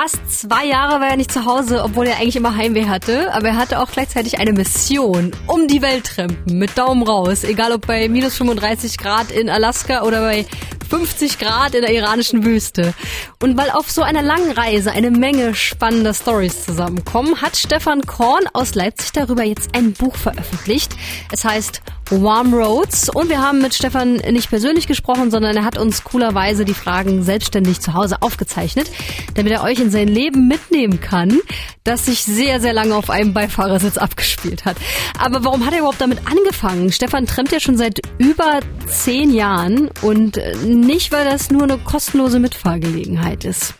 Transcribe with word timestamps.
Fast 0.00 0.30
zwei 0.30 0.64
Jahre 0.64 1.00
war 1.00 1.08
er 1.08 1.16
nicht 1.16 1.32
zu 1.32 1.44
Hause, 1.44 1.82
obwohl 1.82 2.06
er 2.06 2.18
eigentlich 2.18 2.36
immer 2.36 2.54
Heimweh 2.54 2.86
hatte. 2.86 3.34
Aber 3.34 3.48
er 3.48 3.56
hatte 3.56 3.80
auch 3.80 3.90
gleichzeitig 3.90 4.38
eine 4.38 4.52
Mission. 4.52 5.32
Um 5.48 5.66
die 5.66 5.82
Welt 5.82 6.04
trampen. 6.04 6.56
Mit 6.56 6.78
Daumen 6.78 7.02
raus. 7.02 7.42
Egal 7.42 7.72
ob 7.72 7.84
bei 7.88 8.08
minus 8.08 8.36
35 8.36 8.96
Grad 8.96 9.32
in 9.32 9.50
Alaska 9.50 10.02
oder 10.02 10.20
bei 10.20 10.46
50 10.88 11.40
Grad 11.40 11.74
in 11.74 11.82
der 11.82 11.92
iranischen 11.92 12.44
Wüste. 12.44 12.94
Und 13.42 13.56
weil 13.56 13.70
auf 13.70 13.90
so 13.90 14.02
einer 14.02 14.22
langen 14.22 14.52
Reise 14.52 14.92
eine 14.92 15.10
Menge 15.10 15.56
spannender 15.56 16.14
Stories 16.14 16.64
zusammenkommen, 16.64 17.42
hat 17.42 17.56
Stefan 17.56 18.02
Korn 18.02 18.44
aus 18.52 18.76
Leipzig 18.76 19.10
darüber 19.10 19.42
jetzt 19.42 19.74
ein 19.74 19.94
Buch 19.94 20.14
veröffentlicht. 20.14 20.94
Es 21.32 21.44
heißt 21.44 21.82
Warm 22.10 22.54
Roads 22.54 23.10
und 23.10 23.28
wir 23.28 23.40
haben 23.40 23.60
mit 23.60 23.74
Stefan 23.74 24.14
nicht 24.14 24.48
persönlich 24.48 24.86
gesprochen, 24.86 25.30
sondern 25.30 25.56
er 25.56 25.64
hat 25.64 25.76
uns 25.76 26.04
coolerweise 26.04 26.64
die 26.64 26.74
Fragen 26.74 27.22
selbstständig 27.22 27.80
zu 27.80 27.92
Hause 27.92 28.22
aufgezeichnet, 28.22 28.90
damit 29.34 29.52
er 29.52 29.62
euch 29.62 29.78
in 29.78 29.90
sein 29.90 30.08
Leben 30.08 30.48
mitnehmen 30.48 31.00
kann, 31.00 31.38
das 31.84 32.06
sich 32.06 32.24
sehr, 32.24 32.60
sehr 32.60 32.72
lange 32.72 32.94
auf 32.94 33.10
einem 33.10 33.34
Beifahrersitz 33.34 33.98
abgespielt 33.98 34.64
hat. 34.64 34.76
Aber 35.18 35.44
warum 35.44 35.66
hat 35.66 35.72
er 35.74 35.80
überhaupt 35.80 36.00
damit 36.00 36.20
angefangen? 36.24 36.92
Stefan 36.92 37.26
trennt 37.26 37.52
ja 37.52 37.60
schon 37.60 37.76
seit 37.76 38.00
über 38.16 38.60
zehn 38.86 39.32
Jahren 39.34 39.90
und 40.00 40.40
nicht, 40.64 41.12
weil 41.12 41.26
das 41.26 41.50
nur 41.50 41.64
eine 41.64 41.76
kostenlose 41.76 42.38
Mitfahrgelegenheit 42.38 43.44
ist. 43.44 43.74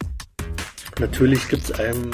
Natürlich 1.01 1.49
gibt 1.49 1.65
es 1.65 1.73
einem 1.73 2.11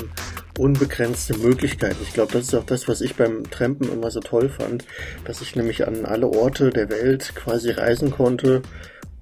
unbegrenzte 0.59 1.37
Möglichkeiten. 1.39 1.99
Ich 2.03 2.15
glaube, 2.15 2.33
das 2.33 2.45
ist 2.45 2.55
auch 2.55 2.65
das, 2.65 2.89
was 2.89 3.01
ich 3.01 3.17
beim 3.17 3.49
Trampen 3.51 3.91
immer 3.93 4.11
so 4.11 4.21
toll 4.21 4.49
fand, 4.49 4.85
dass 5.25 5.41
ich 5.41 5.57
nämlich 5.57 5.87
an 5.87 6.05
alle 6.05 6.29
Orte 6.29 6.71
der 6.71 6.91
Welt 6.91 7.35
quasi 7.35 7.71
reisen 7.71 8.11
konnte, 8.11 8.63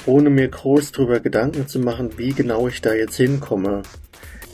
ohne 0.06 0.30
mir 0.30 0.48
groß 0.48 0.92
darüber 0.92 1.20
Gedanken 1.20 1.68
zu 1.68 1.78
machen, 1.78 2.18
wie 2.18 2.32
genau 2.32 2.68
ich 2.68 2.82
da 2.82 2.92
jetzt 2.92 3.16
hinkomme. 3.16 3.82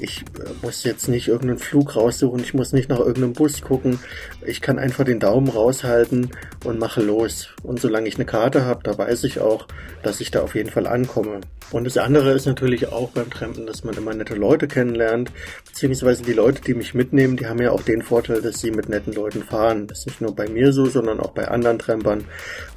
Ich 0.00 0.20
äh, 0.20 0.50
muss 0.62 0.84
jetzt 0.84 1.08
nicht 1.08 1.28
irgendeinen 1.28 1.58
Flug 1.58 1.96
raussuchen, 1.96 2.40
ich 2.40 2.54
muss 2.54 2.72
nicht 2.72 2.88
nach 2.88 3.00
irgendeinem 3.00 3.32
Bus 3.32 3.62
gucken. 3.62 3.98
Ich 4.46 4.60
kann 4.60 4.78
einfach 4.78 5.04
den 5.04 5.18
Daumen 5.18 5.48
raushalten 5.48 6.30
und 6.64 6.78
mache 6.78 7.02
los. 7.02 7.48
Und 7.62 7.80
solange 7.80 8.08
ich 8.08 8.14
eine 8.14 8.24
Karte 8.24 8.64
habe, 8.64 8.80
da 8.84 8.96
weiß 8.96 9.24
ich 9.24 9.40
auch, 9.40 9.66
dass 10.02 10.20
ich 10.20 10.30
da 10.30 10.42
auf 10.42 10.54
jeden 10.54 10.70
Fall 10.70 10.86
ankomme. 10.86 11.40
Und 11.70 11.84
das 11.84 11.98
andere 11.98 12.32
ist 12.32 12.46
natürlich 12.46 12.88
auch 12.88 13.10
beim 13.10 13.28
Trampen, 13.28 13.66
dass 13.66 13.84
man 13.84 13.94
immer 13.94 14.14
nette 14.14 14.34
Leute 14.34 14.68
kennenlernt, 14.68 15.30
beziehungsweise 15.66 16.22
die 16.22 16.32
Leute, 16.32 16.62
die 16.62 16.74
mich 16.74 16.94
mitnehmen, 16.94 17.36
die 17.36 17.46
haben 17.46 17.60
ja 17.60 17.72
auch 17.72 17.82
den 17.82 18.00
Vorteil, 18.00 18.40
dass 18.40 18.60
sie 18.60 18.70
mit 18.70 18.88
netten 18.88 19.12
Leuten 19.12 19.42
fahren. 19.42 19.86
Das 19.86 20.00
ist 20.00 20.06
nicht 20.06 20.20
nur 20.20 20.34
bei 20.34 20.48
mir 20.48 20.72
so, 20.72 20.86
sondern 20.86 21.20
auch 21.20 21.32
bei 21.32 21.48
anderen 21.48 21.78
Trampern. 21.78 22.24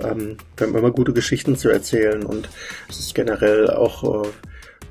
Ähm, 0.02 0.38
wir 0.58 0.68
haben 0.68 0.76
immer 0.76 0.92
gute 0.92 1.14
Geschichten 1.14 1.56
zu 1.56 1.70
erzählen 1.70 2.26
und 2.26 2.50
es 2.90 3.00
ist 3.00 3.16
generell 3.16 3.70
auch 3.70 4.26
äh, 4.26 4.28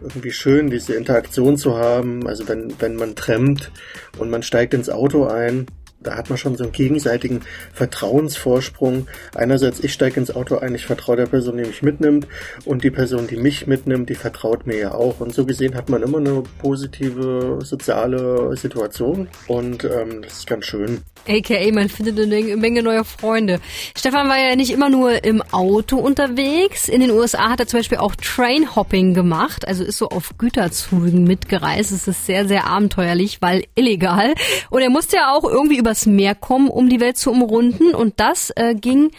irgendwie 0.02 0.32
schön, 0.32 0.70
diese 0.70 0.94
Interaktion 0.94 1.56
zu 1.56 1.76
haben. 1.76 2.26
Also 2.26 2.48
wenn, 2.48 2.74
wenn 2.80 2.96
man 2.96 3.14
trennt 3.14 3.70
und 4.18 4.30
man 4.30 4.42
steigt 4.42 4.74
ins 4.74 4.88
Auto 4.88 5.26
ein, 5.26 5.66
da 6.02 6.16
hat 6.16 6.30
man 6.30 6.38
schon 6.38 6.56
so 6.56 6.64
einen 6.64 6.72
gegenseitigen 6.72 7.40
Vertrauensvorsprung. 7.72 9.06
Einerseits, 9.34 9.80
ich 9.80 9.92
steige 9.92 10.18
ins 10.18 10.34
Auto 10.34 10.56
ein, 10.56 10.74
ich 10.74 10.86
vertraue 10.86 11.16
der 11.16 11.26
Person, 11.26 11.58
die 11.58 11.64
mich 11.64 11.82
mitnimmt 11.82 12.26
und 12.64 12.84
die 12.84 12.90
Person, 12.90 13.26
die 13.26 13.36
mich 13.36 13.66
mitnimmt, 13.66 14.08
die 14.08 14.14
vertraut 14.14 14.66
mir 14.66 14.78
ja 14.78 14.94
auch. 14.94 15.20
Und 15.20 15.34
so 15.34 15.44
gesehen 15.44 15.74
hat 15.74 15.88
man 15.88 16.02
immer 16.02 16.18
eine 16.18 16.42
positive 16.58 17.58
soziale 17.62 18.56
Situation 18.56 19.28
und 19.46 19.84
ähm, 19.84 20.22
das 20.22 20.38
ist 20.38 20.46
ganz 20.46 20.66
schön. 20.66 21.02
AKA, 21.28 21.70
man 21.72 21.88
findet 21.88 22.18
eine 22.18 22.56
Menge 22.56 22.82
neuer 22.82 23.04
Freunde. 23.04 23.60
Stefan 23.96 24.28
war 24.28 24.38
ja 24.38 24.56
nicht 24.56 24.70
immer 24.70 24.88
nur 24.88 25.22
im 25.22 25.42
Auto 25.52 25.98
unterwegs. 25.98 26.88
In 26.88 27.00
den 27.00 27.10
USA 27.10 27.50
hat 27.50 27.60
er 27.60 27.66
zum 27.66 27.80
Beispiel 27.80 27.98
auch 27.98 28.14
Trainhopping 28.16 29.12
gemacht, 29.12 29.68
also 29.68 29.84
ist 29.84 29.98
so 29.98 30.08
auf 30.08 30.38
Güterzügen 30.38 31.24
mitgereist. 31.24 31.92
Es 31.92 32.08
ist 32.08 32.26
sehr, 32.26 32.48
sehr 32.48 32.66
abenteuerlich, 32.66 33.42
weil 33.42 33.64
illegal. 33.74 34.34
Und 34.70 34.80
er 34.80 34.90
musste 34.90 35.16
ja 35.16 35.32
auch 35.32 35.44
irgendwie 35.44 35.76
übers 35.90 36.06
Meer 36.06 36.36
kommen, 36.36 36.68
um 36.68 36.88
die 36.88 37.00
Welt 37.00 37.16
zu 37.16 37.32
umrunden. 37.32 37.96
Und 37.96 38.20
das 38.20 38.52
äh, 38.54 38.74
ging 38.76 39.10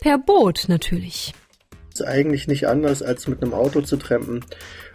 per 0.00 0.18
Boot 0.18 0.64
natürlich. 0.66 1.32
Ist 1.94 2.04
eigentlich 2.04 2.48
nicht 2.48 2.66
anders, 2.66 3.00
als 3.00 3.28
mit 3.28 3.42
einem 3.42 3.54
Auto 3.54 3.80
zu 3.80 3.96
trampen. 3.96 4.44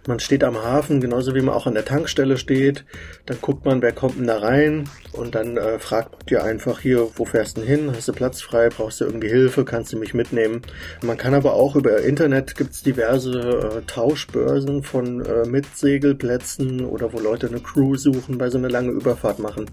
Man 0.06 0.20
steht 0.20 0.44
am 0.44 0.62
Hafen, 0.62 1.00
genauso 1.00 1.34
wie 1.34 1.40
man 1.40 1.54
auch 1.54 1.66
an 1.66 1.72
der 1.72 1.86
Tankstelle 1.86 2.36
steht. 2.36 2.84
Dann 3.24 3.38
guckt 3.40 3.64
man, 3.64 3.80
wer 3.80 3.92
kommt 3.92 4.18
denn 4.18 4.26
da 4.26 4.38
rein 4.38 4.90
und 5.12 5.34
dann 5.34 5.56
äh, 5.56 5.78
fragt 5.78 6.30
ihr 6.30 6.44
einfach 6.44 6.80
hier, 6.80 7.08
wo 7.16 7.24
fährst 7.24 7.56
du 7.56 7.62
denn 7.62 7.70
hin? 7.70 7.92
Hast 7.96 8.08
du 8.08 8.12
Platz 8.12 8.42
frei? 8.42 8.68
Brauchst 8.68 9.00
du 9.00 9.06
irgendwie 9.06 9.28
Hilfe? 9.28 9.64
Kannst 9.64 9.92
du 9.94 9.98
mich 9.98 10.12
mitnehmen? 10.12 10.60
Man 11.02 11.16
kann 11.16 11.32
aber 11.32 11.54
auch 11.54 11.76
über 11.76 12.02
Internet 12.02 12.56
gibt's 12.56 12.82
diverse 12.82 13.40
äh, 13.40 13.82
Tauschbörsen 13.86 14.82
von 14.82 15.24
äh, 15.24 15.46
Mitsegelplätzen 15.48 16.84
oder 16.84 17.14
wo 17.14 17.20
Leute 17.20 17.46
eine 17.46 17.60
Crew 17.60 17.96
suchen, 17.96 18.36
bei 18.36 18.50
so 18.50 18.58
einer 18.58 18.70
lange 18.70 18.90
Überfahrt 18.90 19.38
machen 19.38 19.66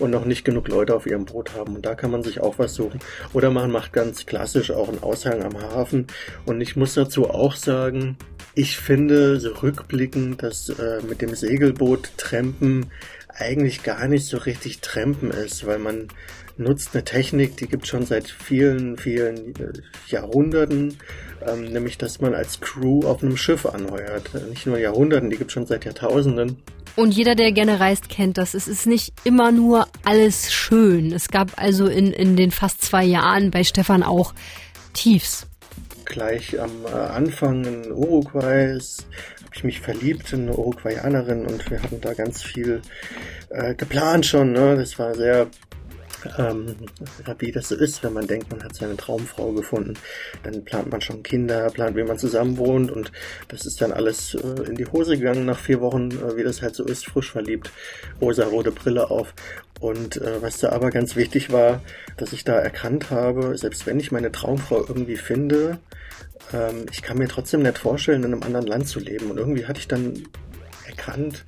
und 0.00 0.10
noch 0.10 0.24
nicht 0.24 0.44
genug 0.44 0.68
Leute 0.68 0.94
auf 0.94 1.06
ihrem 1.06 1.24
Boot 1.24 1.54
haben. 1.54 1.76
Und 1.76 1.86
da 1.86 1.94
kann 1.94 2.10
man 2.10 2.22
sich 2.22 2.40
auch 2.40 2.58
was 2.58 2.74
suchen. 2.74 3.00
Oder 3.32 3.50
man 3.50 3.70
macht 3.70 3.92
ganz 3.92 4.26
klassisch 4.26 4.70
auch 4.70 4.88
einen 4.88 5.02
Aushang 5.02 5.42
am 5.42 5.60
Hafen. 5.60 6.06
Und 6.46 6.60
ich 6.60 6.76
muss 6.76 6.94
dazu 6.94 7.30
auch 7.30 7.54
sagen, 7.54 8.16
ich 8.54 8.76
finde 8.76 9.38
so 9.38 9.50
rückblickend, 9.50 10.42
dass 10.42 10.68
äh, 10.68 11.00
mit 11.08 11.22
dem 11.22 11.34
Segelboot 11.34 12.10
Trampen 12.16 12.86
eigentlich 13.28 13.82
gar 13.82 14.08
nicht 14.08 14.26
so 14.26 14.38
richtig 14.38 14.80
Trampen 14.80 15.30
ist, 15.30 15.66
weil 15.66 15.78
man 15.78 16.08
nutzt 16.60 16.90
eine 16.94 17.04
Technik, 17.04 17.56
die 17.56 17.66
gibt 17.66 17.86
schon 17.86 18.06
seit 18.06 18.28
vielen, 18.28 18.96
vielen 18.96 19.54
äh, 19.56 19.72
Jahrhunderten, 20.08 20.98
ähm, 21.46 21.64
nämlich 21.72 21.98
dass 21.98 22.20
man 22.20 22.34
als 22.34 22.60
Crew 22.60 23.00
auf 23.06 23.22
einem 23.22 23.36
Schiff 23.36 23.66
anheuert. 23.66 24.30
Nicht 24.48 24.66
nur 24.66 24.78
Jahrhunderten, 24.78 25.30
die 25.30 25.36
gibt 25.36 25.52
schon 25.52 25.66
seit 25.66 25.84
Jahrtausenden. 25.84 26.58
Und 26.96 27.12
jeder, 27.12 27.34
der 27.34 27.52
gerne 27.52 27.80
reist, 27.80 28.08
kennt 28.08 28.36
das. 28.36 28.54
Es 28.54 28.68
ist 28.68 28.86
nicht 28.86 29.14
immer 29.24 29.52
nur 29.52 29.86
alles 30.04 30.52
schön. 30.52 31.12
Es 31.12 31.28
gab 31.28 31.60
also 31.60 31.86
in, 31.86 32.12
in 32.12 32.36
den 32.36 32.50
fast 32.50 32.82
zwei 32.82 33.04
Jahren 33.04 33.50
bei 33.50 33.64
Stefan 33.64 34.02
auch 34.02 34.34
Tiefs. 34.92 35.46
Gleich 36.04 36.60
am 36.60 36.84
äh, 36.86 36.90
Anfang 36.90 37.64
in 37.64 37.92
Uruguay 37.92 38.78
habe 39.50 39.54
ich 39.54 39.64
mich 39.64 39.80
verliebt 39.80 40.32
in 40.32 40.42
eine 40.42 40.56
Uruguayanerin 40.56 41.46
und 41.46 41.70
wir 41.70 41.82
hatten 41.82 42.00
da 42.00 42.14
ganz 42.14 42.42
viel 42.42 42.82
äh, 43.50 43.74
geplant 43.74 44.26
schon. 44.26 44.52
Ne? 44.52 44.76
Das 44.76 44.98
war 44.98 45.14
sehr 45.14 45.46
ähm, 46.38 46.76
wie 47.38 47.52
das 47.52 47.68
so 47.68 47.76
ist, 47.76 48.02
wenn 48.02 48.12
man 48.12 48.26
denkt, 48.26 48.50
man 48.50 48.62
hat 48.62 48.74
seine 48.74 48.96
Traumfrau 48.96 49.52
gefunden, 49.52 49.94
dann 50.42 50.64
plant 50.64 50.90
man 50.90 51.00
schon 51.00 51.22
Kinder, 51.22 51.70
plant, 51.70 51.96
wie 51.96 52.04
man 52.04 52.18
zusammen 52.18 52.58
wohnt 52.58 52.90
und 52.90 53.12
das 53.48 53.66
ist 53.66 53.80
dann 53.80 53.92
alles 53.92 54.34
äh, 54.34 54.62
in 54.68 54.76
die 54.76 54.86
Hose 54.86 55.16
gegangen 55.16 55.46
nach 55.46 55.58
vier 55.58 55.80
Wochen, 55.80 56.10
äh, 56.10 56.36
wie 56.36 56.44
das 56.44 56.62
halt 56.62 56.74
so 56.74 56.84
ist, 56.84 57.06
frisch 57.06 57.30
verliebt, 57.30 57.70
rosa-rote 58.20 58.72
Brille 58.72 59.10
auf. 59.10 59.34
Und 59.80 60.18
äh, 60.18 60.42
was 60.42 60.58
da 60.58 60.70
aber 60.70 60.90
ganz 60.90 61.16
wichtig 61.16 61.50
war, 61.52 61.82
dass 62.18 62.34
ich 62.34 62.44
da 62.44 62.52
erkannt 62.52 63.10
habe, 63.10 63.56
selbst 63.56 63.86
wenn 63.86 63.98
ich 63.98 64.12
meine 64.12 64.30
Traumfrau 64.30 64.84
irgendwie 64.86 65.16
finde, 65.16 65.78
ähm, 66.52 66.86
ich 66.92 67.02
kann 67.02 67.18
mir 67.18 67.28
trotzdem 67.28 67.62
nicht 67.62 67.78
vorstellen, 67.78 68.24
in 68.24 68.34
einem 68.34 68.42
anderen 68.42 68.66
Land 68.66 68.88
zu 68.88 69.00
leben. 69.00 69.30
Und 69.30 69.38
irgendwie 69.38 69.66
hatte 69.66 69.80
ich 69.80 69.88
dann 69.88 70.28
erkannt, 70.86 71.44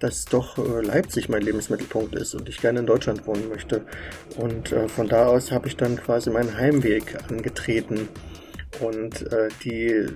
dass 0.00 0.24
doch 0.24 0.58
äh, 0.58 0.80
Leipzig 0.80 1.28
mein 1.28 1.42
Lebensmittelpunkt 1.42 2.14
ist 2.14 2.34
und 2.34 2.48
ich 2.48 2.60
gerne 2.60 2.80
in 2.80 2.86
Deutschland 2.86 3.26
wohnen 3.26 3.48
möchte. 3.48 3.82
Und 4.36 4.72
äh, 4.72 4.88
von 4.88 5.08
da 5.08 5.26
aus 5.26 5.52
habe 5.52 5.68
ich 5.68 5.76
dann 5.76 5.96
quasi 5.96 6.30
meinen 6.30 6.56
Heimweg 6.56 7.18
angetreten. 7.28 8.08
Und 8.80 9.30
äh, 9.30 9.48
die, 9.62 10.06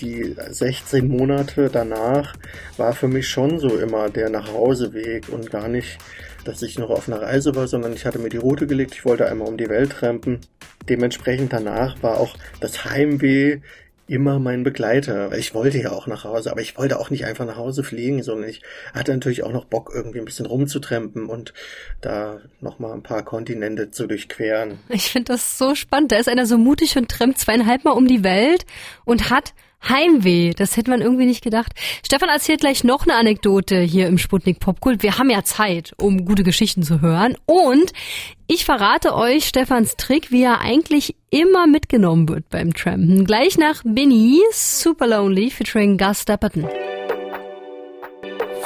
die 0.00 0.34
16 0.50 1.08
Monate 1.08 1.68
danach 1.70 2.34
war 2.78 2.94
für 2.94 3.08
mich 3.08 3.28
schon 3.28 3.58
so 3.58 3.76
immer 3.76 4.08
der 4.08 4.30
Nachhauseweg 4.30 5.28
und 5.28 5.50
gar 5.50 5.68
nicht, 5.68 5.98
dass 6.44 6.62
ich 6.62 6.78
noch 6.78 6.88
auf 6.88 7.06
einer 7.06 7.20
Reise 7.20 7.54
war, 7.54 7.68
sondern 7.68 7.92
ich 7.92 8.06
hatte 8.06 8.18
mir 8.18 8.30
die 8.30 8.38
Route 8.38 8.66
gelegt, 8.66 8.94
ich 8.94 9.04
wollte 9.04 9.26
einmal 9.26 9.48
um 9.48 9.58
die 9.58 9.68
Welt 9.68 9.92
trampen. 9.92 10.40
Dementsprechend 10.88 11.52
danach 11.52 12.02
war 12.02 12.18
auch 12.18 12.34
das 12.60 12.86
Heimweh 12.86 13.60
immer 14.10 14.40
mein 14.40 14.64
Begleiter. 14.64 15.32
Ich 15.38 15.54
wollte 15.54 15.78
ja 15.78 15.92
auch 15.92 16.06
nach 16.08 16.24
Hause, 16.24 16.50
aber 16.50 16.60
ich 16.60 16.76
wollte 16.76 16.98
auch 16.98 17.10
nicht 17.10 17.24
einfach 17.24 17.46
nach 17.46 17.56
Hause 17.56 17.84
fliegen, 17.84 18.22
sondern 18.22 18.50
ich 18.50 18.60
hatte 18.92 19.12
natürlich 19.12 19.44
auch 19.44 19.52
noch 19.52 19.66
Bock, 19.66 19.92
irgendwie 19.94 20.18
ein 20.18 20.24
bisschen 20.24 20.46
rumzutrempen 20.46 21.26
und 21.26 21.54
da 22.00 22.40
nochmal 22.60 22.92
ein 22.92 23.04
paar 23.04 23.24
Kontinente 23.24 23.90
zu 23.90 24.06
durchqueren. 24.06 24.80
Ich 24.88 25.10
finde 25.10 25.32
das 25.32 25.58
so 25.58 25.74
spannend. 25.76 26.10
Da 26.10 26.16
ist 26.16 26.28
einer 26.28 26.46
so 26.46 26.58
mutig 26.58 26.96
und 26.96 27.08
trampt 27.08 27.38
zweieinhalb 27.38 27.84
Mal 27.84 27.92
um 27.92 28.08
die 28.08 28.24
Welt 28.24 28.66
und 29.04 29.30
hat 29.30 29.54
Heimweh, 29.88 30.52
das 30.54 30.76
hätte 30.76 30.90
man 30.90 31.00
irgendwie 31.00 31.26
nicht 31.26 31.42
gedacht. 31.42 31.72
Stefan 32.04 32.28
erzählt 32.28 32.60
gleich 32.60 32.84
noch 32.84 33.06
eine 33.06 33.14
Anekdote 33.14 33.80
hier 33.80 34.06
im 34.06 34.18
Sputnik 34.18 34.60
Popkult. 34.60 35.02
Wir 35.02 35.18
haben 35.18 35.30
ja 35.30 35.42
Zeit, 35.42 35.94
um 35.96 36.24
gute 36.24 36.42
Geschichten 36.42 36.82
zu 36.82 37.00
hören. 37.00 37.36
Und 37.46 37.92
ich 38.46 38.64
verrate 38.64 39.14
euch 39.14 39.46
Stefans 39.46 39.96
Trick, 39.96 40.30
wie 40.30 40.42
er 40.42 40.60
eigentlich 40.60 41.16
immer 41.30 41.66
mitgenommen 41.66 42.28
wird 42.28 42.48
beim 42.50 42.74
Trampen. 42.74 43.24
Gleich 43.24 43.56
nach 43.56 43.82
Binny, 43.84 44.40
Super 44.52 45.06
Lonely 45.06 45.50
featuring 45.50 45.96
Gus 45.96 46.24
Dapperton. 46.24 46.68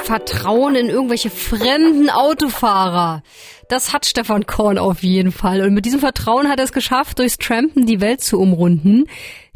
Vertrauen 0.03 0.75
in 0.75 0.89
irgendwelche 0.89 1.31
fremden 1.31 2.11
Autofahrer. 2.11 3.23
Das 3.69 3.91
hat 3.91 4.05
Stefan 4.05 4.45
Korn 4.45 4.77
auf 4.77 5.01
jeden 5.01 5.31
Fall. 5.31 5.61
Und 5.61 5.73
mit 5.73 5.85
diesem 5.85 5.99
Vertrauen 5.99 6.47
hat 6.47 6.59
er 6.59 6.65
es 6.65 6.73
geschafft, 6.73 7.17
durchs 7.17 7.39
Trampen 7.39 7.87
die 7.87 8.01
Welt 8.01 8.21
zu 8.21 8.39
umrunden. 8.39 9.05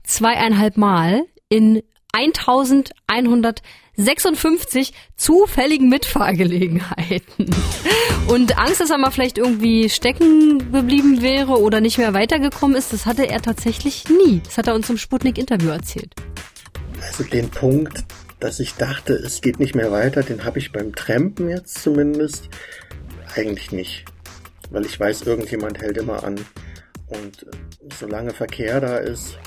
Zweieinhalb 0.04 0.76
Mal 0.76 1.26
in 1.50 1.84
1160 2.14 3.64
56 4.00 4.94
zufälligen 5.18 5.90
Mitfahrgelegenheiten. 5.90 7.50
Und 8.28 8.58
Angst, 8.58 8.80
dass 8.80 8.90
er 8.90 8.98
mal 8.98 9.12
vielleicht 9.12 9.38
irgendwie 9.38 9.90
stecken 9.90 10.72
geblieben 10.72 11.22
wäre 11.22 11.60
oder 11.60 11.82
nicht 11.82 11.98
mehr 11.98 12.14
weitergekommen 12.14 12.78
ist, 12.78 12.94
das 12.94 13.06
hatte 13.06 13.28
er 13.28 13.42
tatsächlich 13.42 14.06
nie. 14.08 14.42
Das 14.46 14.58
hat 14.58 14.68
er 14.68 14.76
uns 14.76 14.90
im 14.90 14.98
Sputnik-Interview 14.98 15.70
erzählt. 15.70 16.14
Also 17.02 17.24
den 17.24 17.50
Punkt, 17.50 18.06
dass 18.40 18.62
ich 18.62 18.76
dachte, 18.76 19.14
es 19.14 19.42
geht 19.42 19.60
nicht 19.60 19.76
mehr 19.76 19.92
weiter, 19.92 20.24
den 20.24 20.46
habe 20.46 20.60
ich 20.60 20.72
beim 20.72 20.96
Trampen 20.96 21.50
jetzt 21.50 21.82
zumindest 21.82 22.50
eigentlich 23.36 23.72
nicht. 23.72 24.06
Weil 24.70 24.86
ich 24.86 24.98
weiß, 24.98 25.24
irgendjemand 25.24 25.80
hält 25.82 25.98
immer 25.98 26.24
an. 26.24 26.40
Und 27.08 27.44
äh, 27.44 27.48
solange 28.00 28.32
Verkehr 28.32 28.80
da 28.80 28.98
ist, 28.98 29.38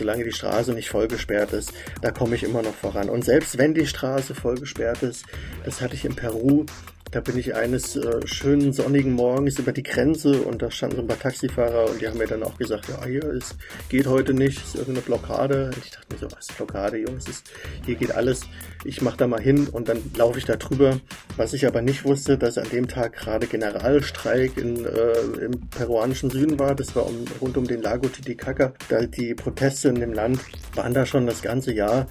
solange 0.00 0.24
die 0.24 0.32
Straße 0.32 0.72
nicht 0.72 0.88
voll 0.88 1.08
gesperrt 1.08 1.52
ist, 1.52 1.72
da 2.02 2.10
komme 2.10 2.34
ich 2.34 2.42
immer 2.42 2.62
noch 2.62 2.74
voran. 2.74 3.08
Und 3.08 3.24
selbst 3.24 3.58
wenn 3.58 3.74
die 3.74 3.86
Straße 3.86 4.34
voll 4.34 4.56
gesperrt 4.56 5.02
ist, 5.02 5.24
das 5.64 5.80
hatte 5.80 5.94
ich 5.94 6.04
in 6.04 6.16
Peru, 6.16 6.64
da 7.10 7.20
bin 7.20 7.36
ich 7.36 7.54
eines 7.54 7.96
äh, 7.96 8.26
schönen 8.26 8.72
sonnigen 8.72 9.12
Morgens 9.12 9.58
über 9.58 9.72
die 9.72 9.82
Grenze 9.82 10.42
und 10.42 10.62
da 10.62 10.70
standen 10.70 10.96
so 10.96 11.02
ein 11.02 11.08
paar 11.08 11.18
Taxifahrer 11.18 11.90
und 11.90 12.00
die 12.00 12.08
haben 12.08 12.18
mir 12.18 12.26
dann 12.26 12.42
auch 12.42 12.56
gesagt, 12.56 12.88
ja, 12.88 13.04
hier 13.04 13.24
ist, 13.24 13.56
geht 13.88 14.06
heute 14.06 14.32
nicht, 14.32 14.58
ist 14.58 14.76
irgendeine 14.76 15.04
Blockade. 15.04 15.66
Und 15.66 15.84
ich 15.84 15.90
dachte 15.90 16.06
mir 16.12 16.18
so, 16.18 16.28
was 16.34 16.46
Blockade, 16.56 16.98
Jungs, 16.98 17.28
ist, 17.28 17.50
hier 17.84 17.96
geht 17.96 18.12
alles. 18.12 18.42
Ich 18.84 19.02
mach 19.02 19.16
da 19.16 19.26
mal 19.26 19.40
hin 19.40 19.68
und 19.68 19.88
dann 19.88 19.98
laufe 20.16 20.38
ich 20.38 20.44
da 20.44 20.56
drüber. 20.56 21.00
Was 21.36 21.52
ich 21.52 21.66
aber 21.66 21.82
nicht 21.82 22.04
wusste, 22.04 22.38
dass 22.38 22.58
an 22.58 22.68
dem 22.70 22.88
Tag 22.88 23.12
gerade 23.14 23.46
Generalstreik 23.46 24.56
in, 24.56 24.84
äh, 24.84 25.44
im 25.44 25.68
peruanischen 25.68 26.30
Süden 26.30 26.58
war. 26.58 26.74
Das 26.74 26.96
war 26.96 27.06
um, 27.06 27.24
rund 27.40 27.56
um 27.56 27.66
den 27.66 27.82
Lago 27.82 28.08
Titicaca. 28.08 28.72
Da 28.88 29.02
die 29.06 29.34
Proteste 29.34 29.88
in 29.88 29.96
dem 29.96 30.12
Land 30.12 30.40
waren 30.74 30.94
da 30.94 31.04
schon 31.04 31.26
das 31.26 31.42
ganze 31.42 31.72
Jahr 31.72 32.06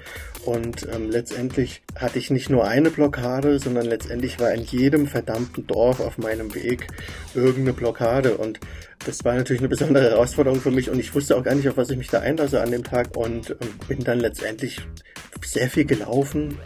und 0.46 0.88
ähm, 0.94 1.10
letztendlich 1.10 1.82
hatte 1.96 2.18
ich 2.18 2.32
nicht 2.32 2.50
nur 2.50 2.66
eine 2.66 2.90
Blockade, 2.90 3.60
sondern 3.60 3.86
letztendlich 3.86 4.40
war 4.40 4.54
in 4.54 4.64
jedem 4.64 5.06
verdammten 5.06 5.68
Dorf 5.68 6.00
auf 6.00 6.18
meinem 6.18 6.54
Weg 6.56 6.88
irgendeine 7.36 7.74
Blockade. 7.74 8.38
Und 8.38 8.60
das 9.06 9.24
war 9.26 9.36
natürlich 9.36 9.62
eine 9.62 9.70
besondere 9.70 10.10
Herausforderung 10.10 10.62
für 10.62 10.72
mich. 10.72 10.90
Und 10.90 11.00
ich 11.00 11.14
wusste 11.14 11.36
auch 11.36 11.44
gar 11.44 11.56
nicht, 11.56 11.68
auf 11.68 11.78
was 11.78 11.90
ich 11.90 11.98
mich 11.98 12.08
da 12.08 12.20
einlasse 12.22 12.62
an 12.62 12.72
dem 12.72 12.84
Tag. 12.84 13.18
Und 13.18 13.52
ähm, 13.52 13.70
bin 13.88 14.00
dann 14.00 14.20
letztendlich 14.20 14.80
sehr 15.46 15.70
viel 15.70 15.86
gelaufen, 15.86 16.58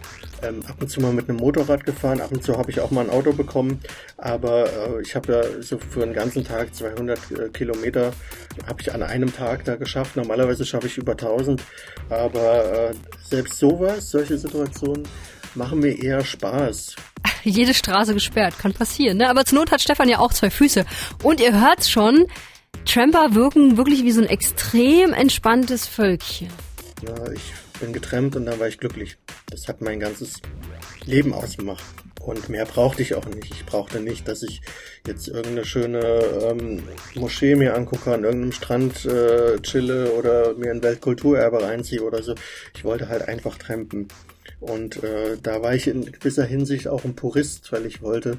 ähm, 0.43 0.63
ab 0.67 0.75
und 0.79 0.89
zu 0.89 1.01
mal 1.01 1.13
mit 1.13 1.29
einem 1.29 1.39
Motorrad 1.39 1.85
gefahren, 1.85 2.21
ab 2.21 2.31
und 2.31 2.43
zu 2.43 2.57
habe 2.57 2.69
ich 2.71 2.79
auch 2.79 2.91
mal 2.91 3.05
ein 3.05 3.09
Auto 3.09 3.33
bekommen, 3.33 3.79
aber 4.17 4.65
äh, 4.65 5.01
ich 5.01 5.15
habe 5.15 5.27
da 5.27 5.61
so 5.61 5.77
für 5.77 6.03
einen 6.03 6.13
ganzen 6.13 6.43
Tag 6.43 6.73
200 6.75 7.19
äh, 7.31 7.49
Kilometer 7.49 8.13
habe 8.67 8.81
ich 8.81 8.93
an 8.93 9.03
einem 9.03 9.33
Tag 9.33 9.65
da 9.65 9.75
geschafft. 9.75 10.15
Normalerweise 10.15 10.65
schaffe 10.65 10.87
ich 10.87 10.97
über 10.97 11.13
1000, 11.13 11.61
aber 12.09 12.89
äh, 12.89 12.93
selbst 13.23 13.57
sowas, 13.57 14.11
solche 14.11 14.37
Situationen 14.37 15.03
machen 15.55 15.79
mir 15.79 15.97
eher 16.01 16.23
Spaß. 16.23 16.95
Jede 17.43 17.73
Straße 17.73 18.13
gesperrt, 18.13 18.57
kann 18.59 18.73
passieren, 18.73 19.17
ne? 19.17 19.29
Aber 19.29 19.45
zur 19.45 19.59
Not 19.59 19.71
hat 19.71 19.81
Stefan 19.81 20.09
ja 20.09 20.19
auch 20.19 20.33
zwei 20.33 20.49
Füße. 20.49 20.85
Und 21.21 21.41
ihr 21.41 21.59
hört's 21.59 21.89
schon, 21.89 22.25
Tramper 22.85 23.33
wirken 23.33 23.77
wirklich 23.77 24.03
wie 24.03 24.11
so 24.11 24.21
ein 24.21 24.27
extrem 24.27 25.13
entspanntes 25.13 25.87
Völkchen. 25.87 26.49
Ja, 27.01 27.31
ich 27.31 27.41
bin 27.83 27.91
getrennt 27.91 28.37
und 28.37 28.45
dann 28.45 28.59
war 28.59 28.67
ich 28.69 28.77
glücklich. 28.77 29.17
Das 29.49 29.67
hat 29.67 29.81
mein 29.81 29.99
ganzes 29.99 30.41
Leben 31.05 31.33
ausgemacht. 31.33 31.83
Und 32.21 32.47
mehr 32.47 32.65
brauchte 32.65 33.01
ich 33.01 33.13
auch 33.15 33.25
nicht. 33.25 33.51
Ich 33.51 33.65
brauchte 33.65 33.99
nicht, 33.99 34.25
dass 34.25 34.41
ich 34.41 34.61
jetzt 35.05 35.27
irgendeine 35.27 35.65
schöne 35.65 35.99
ähm, 35.99 36.83
Moschee 37.15 37.55
mir 37.55 37.75
angucke, 37.75 38.13
an 38.13 38.23
irgendeinem 38.23 38.53
Strand 38.53 39.05
äh, 39.05 39.59
chille 39.59 40.13
oder 40.13 40.53
mir 40.53 40.71
ein 40.71 40.81
Weltkulturerbe 40.81 41.61
reinziehe 41.61 42.01
oder 42.01 42.23
so. 42.23 42.35
Ich 42.73 42.85
wollte 42.85 43.09
halt 43.09 43.27
einfach 43.27 43.57
trampen. 43.57 44.07
Und 44.61 45.03
äh, 45.03 45.37
da 45.43 45.61
war 45.61 45.75
ich 45.75 45.87
in 45.87 46.09
gewisser 46.09 46.45
Hinsicht 46.45 46.87
auch 46.87 47.03
ein 47.03 47.15
Purist, 47.15 47.73
weil 47.73 47.85
ich 47.85 48.01
wollte 48.01 48.37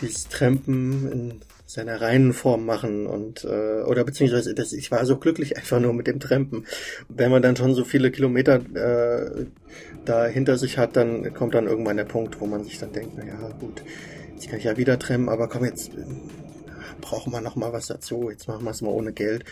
dieses 0.00 0.26
Trampen 0.26 1.12
in 1.12 1.40
seiner 1.70 2.00
reinen 2.00 2.32
Form 2.32 2.66
machen 2.66 3.06
und 3.06 3.44
äh, 3.44 3.82
oder 3.82 4.02
beziehungsweise 4.02 4.54
das, 4.54 4.72
ich 4.72 4.90
war 4.90 5.06
so 5.06 5.16
glücklich 5.16 5.56
einfach 5.56 5.78
nur 5.78 5.92
mit 5.92 6.08
dem 6.08 6.18
Trampen. 6.18 6.66
Wenn 7.08 7.30
man 7.30 7.42
dann 7.42 7.56
schon 7.56 7.74
so 7.74 7.84
viele 7.84 8.10
Kilometer 8.10 8.60
äh, 8.74 9.46
da 10.04 10.26
hinter 10.26 10.58
sich 10.58 10.78
hat, 10.78 10.96
dann 10.96 11.32
kommt 11.32 11.54
dann 11.54 11.68
irgendwann 11.68 11.96
der 11.96 12.04
Punkt, 12.04 12.40
wo 12.40 12.46
man 12.46 12.64
sich 12.64 12.78
dann 12.78 12.92
denkt, 12.92 13.12
na 13.16 13.24
ja 13.24 13.50
gut, 13.60 13.82
jetzt 14.34 14.48
kann 14.48 14.58
ich 14.58 14.64
ja 14.64 14.76
wieder 14.76 14.98
trampen, 14.98 15.28
aber 15.28 15.48
komm 15.48 15.64
jetzt 15.64 15.90
äh, 15.94 16.02
brauchen 17.00 17.32
wir 17.32 17.40
noch 17.40 17.54
mal 17.54 17.72
was 17.72 17.86
dazu. 17.86 18.30
Jetzt 18.30 18.48
machen 18.48 18.64
wir 18.64 18.72
es 18.72 18.82
mal 18.82 18.90
ohne 18.90 19.12
Geld. 19.12 19.44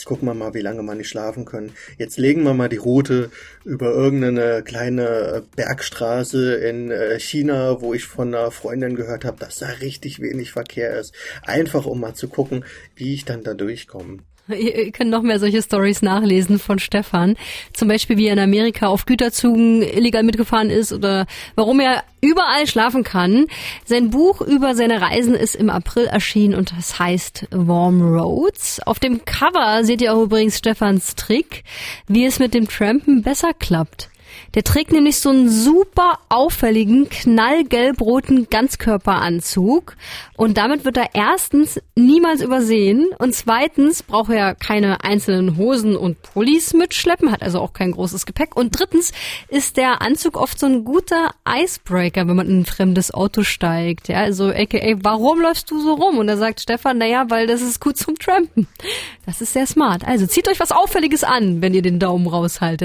Jetzt 0.00 0.06
gucken 0.06 0.28
wir 0.28 0.32
mal, 0.32 0.54
wie 0.54 0.62
lange 0.62 0.80
wir 0.80 0.94
nicht 0.94 1.10
schlafen 1.10 1.44
können. 1.44 1.74
Jetzt 1.98 2.16
legen 2.16 2.42
wir 2.42 2.54
mal 2.54 2.70
die 2.70 2.78
Route 2.78 3.30
über 3.66 3.90
irgendeine 3.90 4.62
kleine 4.62 5.42
Bergstraße 5.56 6.54
in 6.54 6.90
äh, 6.90 7.20
China, 7.20 7.82
wo 7.82 7.92
ich 7.92 8.06
von 8.06 8.34
einer 8.34 8.50
Freundin 8.50 8.94
gehört 8.94 9.26
habe, 9.26 9.36
dass 9.38 9.58
da 9.58 9.66
richtig 9.66 10.18
wenig 10.22 10.52
Verkehr 10.52 10.98
ist. 10.98 11.12
Einfach 11.42 11.84
um 11.84 12.00
mal 12.00 12.14
zu 12.14 12.28
gucken, 12.28 12.64
wie 12.96 13.12
ich 13.12 13.26
dann 13.26 13.44
da 13.44 13.52
durchkomme. 13.52 14.20
Ihr 14.52 14.92
könnt 14.92 15.10
noch 15.10 15.22
mehr 15.22 15.38
solche 15.38 15.62
Stories 15.62 16.02
nachlesen 16.02 16.58
von 16.58 16.78
Stefan. 16.78 17.36
Zum 17.72 17.88
Beispiel, 17.88 18.16
wie 18.16 18.26
er 18.26 18.34
in 18.34 18.38
Amerika 18.38 18.88
auf 18.88 19.06
Güterzügen 19.06 19.82
illegal 19.82 20.22
mitgefahren 20.22 20.70
ist 20.70 20.92
oder 20.92 21.26
warum 21.54 21.80
er 21.80 22.04
überall 22.20 22.66
schlafen 22.66 23.04
kann. 23.04 23.46
Sein 23.84 24.10
Buch 24.10 24.40
über 24.40 24.74
seine 24.74 25.00
Reisen 25.00 25.34
ist 25.34 25.54
im 25.54 25.70
April 25.70 26.06
erschienen 26.06 26.54
und 26.54 26.72
das 26.76 26.98
heißt 26.98 27.48
Warm 27.50 28.02
Roads. 28.02 28.80
Auf 28.86 28.98
dem 28.98 29.24
Cover 29.24 29.84
seht 29.84 30.02
ihr 30.02 30.14
auch 30.14 30.22
übrigens 30.22 30.58
Stefans 30.58 31.14
Trick, 31.14 31.64
wie 32.06 32.26
es 32.26 32.38
mit 32.38 32.54
dem 32.54 32.68
Trampen 32.68 33.22
besser 33.22 33.52
klappt. 33.58 34.10
Der 34.54 34.64
trägt 34.64 34.92
nämlich 34.92 35.18
so 35.18 35.30
einen 35.30 35.48
super 35.48 36.18
auffälligen, 36.28 37.08
knallgelb-roten 37.08 38.48
Ganzkörperanzug. 38.50 39.96
Und 40.36 40.56
damit 40.56 40.84
wird 40.84 40.96
er 40.96 41.10
erstens 41.14 41.80
niemals 41.94 42.40
übersehen 42.40 43.08
und 43.18 43.34
zweitens 43.34 44.02
braucht 44.02 44.32
er 44.32 44.54
keine 44.54 45.04
einzelnen 45.04 45.56
Hosen 45.56 45.96
und 45.96 46.22
Pullis 46.22 46.72
mitschleppen, 46.72 47.30
hat 47.30 47.42
also 47.42 47.60
auch 47.60 47.72
kein 47.72 47.92
großes 47.92 48.26
Gepäck. 48.26 48.56
Und 48.56 48.78
drittens 48.78 49.12
ist 49.48 49.76
der 49.76 50.02
Anzug 50.02 50.36
oft 50.36 50.58
so 50.58 50.66
ein 50.66 50.84
guter 50.84 51.32
Icebreaker, 51.46 52.26
wenn 52.26 52.36
man 52.36 52.48
in 52.48 52.60
ein 52.60 52.66
fremdes 52.66 53.12
Auto 53.12 53.42
steigt. 53.42 54.08
Ja, 54.08 54.18
also 54.18 54.48
aka, 54.48 54.96
warum 55.02 55.40
läufst 55.40 55.70
du 55.70 55.80
so 55.80 55.94
rum? 55.94 56.18
Und 56.18 56.26
da 56.26 56.36
sagt 56.36 56.60
Stefan, 56.60 56.98
naja, 56.98 57.26
weil 57.28 57.46
das 57.46 57.60
ist 57.60 57.80
gut 57.80 57.96
zum 57.96 58.18
Trampen. 58.18 58.66
Das 59.26 59.40
ist 59.40 59.52
sehr 59.52 59.66
smart. 59.66 60.06
Also 60.06 60.26
zieht 60.26 60.48
euch 60.48 60.58
was 60.58 60.72
Auffälliges 60.72 61.22
an, 61.22 61.60
wenn 61.60 61.74
ihr 61.74 61.82
den 61.82 61.98
Daumen 61.98 62.26
raushaltet. 62.26 62.80